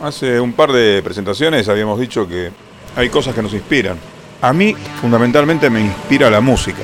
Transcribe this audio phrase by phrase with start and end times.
[0.00, 2.50] Hace un par de presentaciones habíamos dicho que
[2.96, 3.96] hay cosas que nos inspiran.
[4.42, 6.82] A mí, fundamentalmente, me inspira la música.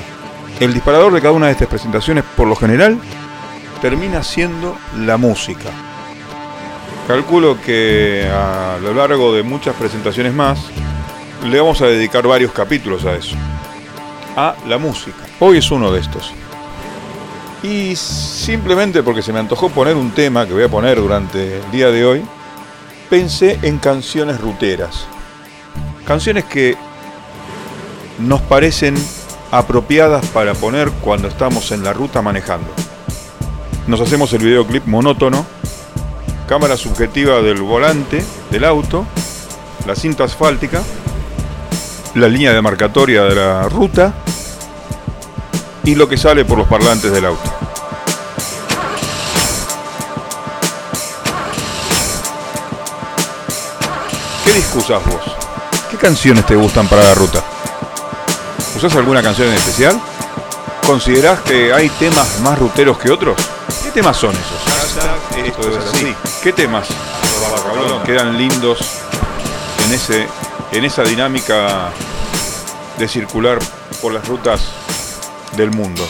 [0.58, 2.98] El disparador de cada una de estas presentaciones, por lo general,
[3.82, 5.68] termina siendo la música.
[7.06, 10.58] Calculo que a lo largo de muchas presentaciones más,
[11.44, 13.36] le vamos a dedicar varios capítulos a eso.
[14.36, 15.18] A la música.
[15.40, 16.32] Hoy es uno de estos.
[17.62, 21.70] Y simplemente porque se me antojó poner un tema que voy a poner durante el
[21.70, 22.22] día de hoy,
[23.12, 25.04] pensé en canciones ruteras.
[26.06, 26.78] Canciones que
[28.18, 28.94] nos parecen
[29.50, 32.68] apropiadas para poner cuando estamos en la ruta manejando.
[33.86, 35.44] Nos hacemos el videoclip monótono,
[36.48, 39.04] cámara subjetiva del volante del auto,
[39.86, 40.82] la cinta asfáltica,
[42.14, 44.14] la línea demarcatoria de la ruta
[45.84, 47.71] y lo que sale por los parlantes del auto.
[54.44, 55.22] ¿Qué discusas vos?
[55.90, 57.44] ¿Qué canciones te gustan para la ruta?
[58.76, 60.00] ¿Usás alguna canción en especial?
[60.86, 63.36] ¿Considerás que hay temas más ruteros que otros?
[63.84, 65.46] ¿Qué temas son esos?
[65.46, 66.14] Esto es así.
[66.42, 66.88] ¿Qué temas
[68.04, 68.80] quedan lindos
[69.86, 70.26] en, ese,
[70.72, 71.90] en esa dinámica
[72.98, 73.58] de circular
[74.00, 74.62] por las rutas
[75.56, 76.06] del mundo?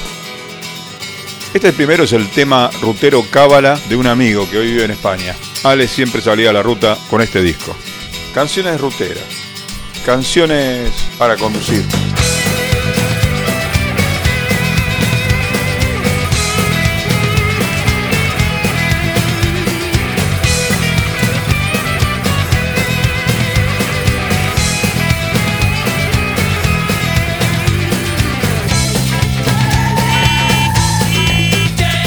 [1.52, 5.36] Este primero es el tema rutero Cábala de un amigo que hoy vive en España.
[5.64, 7.76] Ale siempre salía a la ruta con este disco.
[8.34, 9.22] Canciones ruteras.
[10.06, 11.84] Canciones para conducir.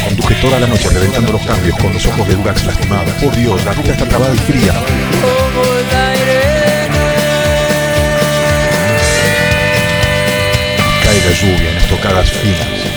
[0.04, 3.24] Conduje toda la noche reventando los cambios con los ojos de Durax lastimadas.
[3.24, 4.74] Por Dios, la ruta está trabada y fría.
[11.26, 12.95] La lluvia en estocadas finas.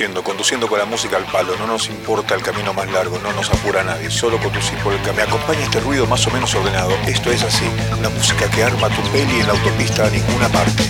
[0.00, 3.50] Conduciendo, con la música al palo, no nos importa el camino más largo, no nos
[3.50, 5.24] apura nadie, solo conducir por el camino.
[5.24, 6.92] Acompaña este ruido más o menos ordenado.
[7.06, 7.66] Esto es así,
[8.00, 10.84] la música que arma tu peli en la autopista a ninguna parte.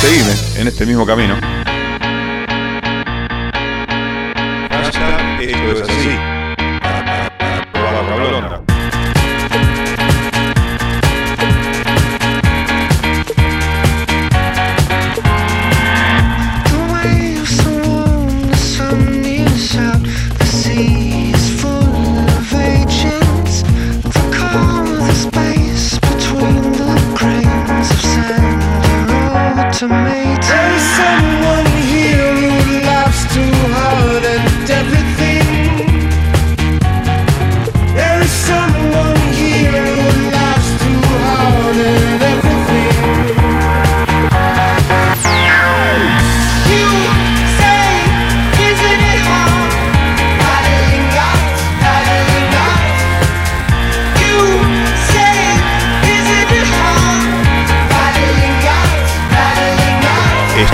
[0.00, 1.36] Seguime en este mismo camino.
[5.42, 6.29] Esto es así.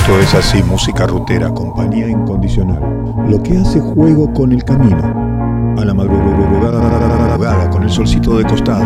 [0.06, 2.80] Esto es así, música rutera, compañía incondicional.
[3.28, 5.02] Lo que hace juego con el camino.
[5.76, 8.84] A la madrugada, con el solcito de costado.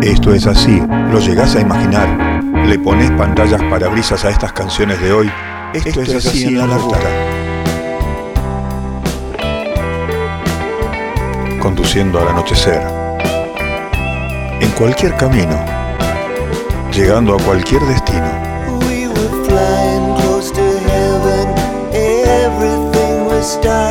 [0.00, 0.80] Esto es así,
[1.10, 2.44] lo llegás a imaginar.
[2.64, 5.28] Le pones pantallas para brisas a estas canciones de hoy.
[5.74, 6.98] Esto, es así en la ruta.
[11.58, 12.80] Conduciendo al anochecer.
[14.60, 15.58] En cualquier camino.
[16.92, 18.30] Llegando a cualquier destino.
[19.50, 20.09] We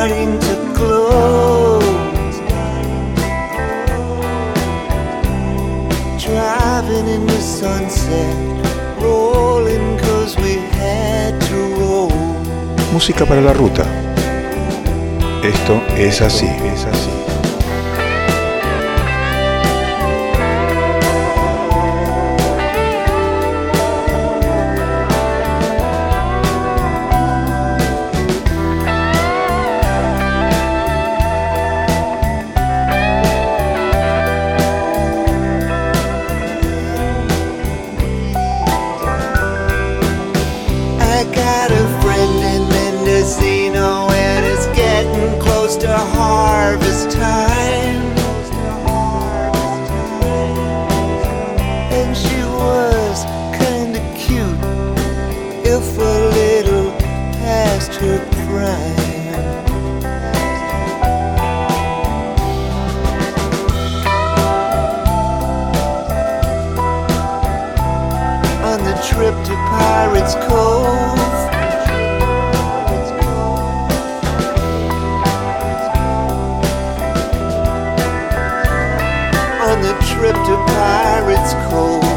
[0.00, 2.36] starting to close.
[6.24, 8.34] Driving in the sunset,
[8.98, 12.10] rolling cause we had to roll.
[12.94, 13.84] Música para la ruta.
[15.42, 17.19] Esto es así, es así.
[55.82, 56.90] If a little
[57.40, 59.00] past her prime.
[68.70, 71.18] On the trip to Pirates Cove.
[79.68, 82.09] On the trip to Pirates Cove.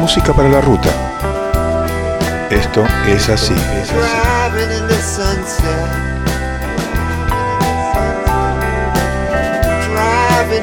[0.00, 0.88] Música para la ruta.
[2.48, 4.30] Esto es así, es así.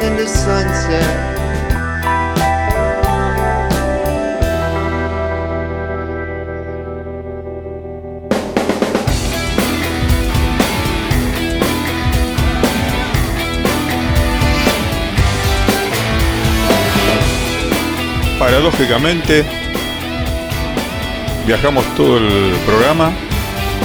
[0.04, 1.37] In the sunset.
[18.58, 19.46] Paradójicamente,
[21.46, 23.12] viajamos todo el programa,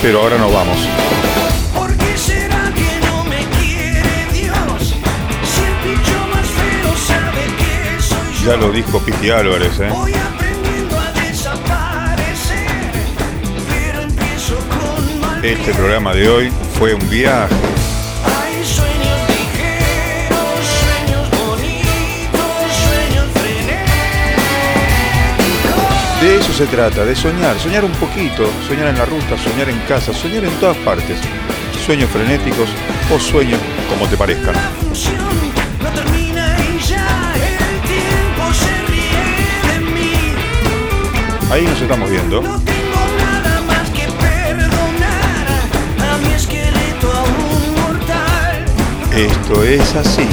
[0.01, 0.79] pero ahora vamos.
[1.75, 3.23] ¿Por qué será que no
[8.41, 8.51] yo.
[8.51, 9.91] Ya lo dijo Piti Álvarez, ¿eh?
[15.43, 17.82] Este programa de hoy fue un viaje.
[26.23, 29.77] De eso se trata, de soñar, soñar un poquito, soñar en la ruta, soñar en
[29.89, 31.19] casa, soñar en todas partes.
[31.85, 32.69] Sueños frenéticos
[33.13, 33.59] o sueños
[33.91, 34.55] como te parezcan.
[41.51, 42.41] Ahí nos estamos viendo.
[49.13, 50.29] Esto es así.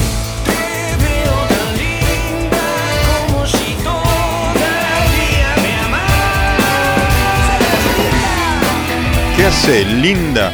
[9.50, 10.54] Hace, linda?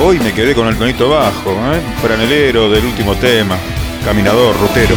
[0.00, 1.80] Hoy me quedé con el tonito bajo, ¿eh?
[2.02, 3.56] Franelero del último tema.
[4.04, 4.96] Caminador, rutero.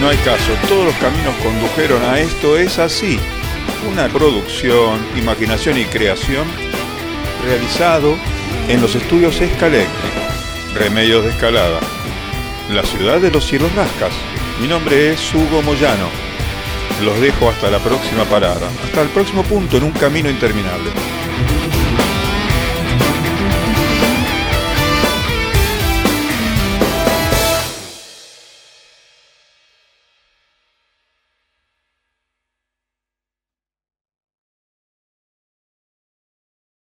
[0.00, 3.20] No hay caso, todos los caminos condujeron a esto, es así.
[3.90, 6.46] Una producción, imaginación y creación
[7.46, 8.16] realizado
[8.68, 9.88] en los estudios Escalec,
[10.74, 11.78] Remedios de Escalada,
[12.70, 14.12] la ciudad de los cielos rascas.
[14.60, 16.08] Mi nombre es Hugo Moyano.
[17.02, 20.90] Los dejo hasta la próxima parada, hasta el próximo punto en un camino interminable.